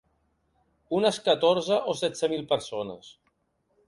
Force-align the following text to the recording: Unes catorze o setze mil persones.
Unes 0.99 1.19
catorze 1.27 1.77
o 1.93 1.97
setze 1.99 2.31
mil 2.33 2.47
persones. 2.55 3.13